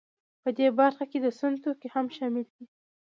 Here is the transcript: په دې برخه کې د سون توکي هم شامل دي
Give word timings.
په 0.43 0.49
دې 0.57 0.67
برخه 0.79 1.03
کې 1.11 1.17
د 1.21 1.27
سون 1.39 1.53
توکي 1.63 1.87
هم 1.95 2.05
شامل 2.17 2.45
دي 2.55 2.65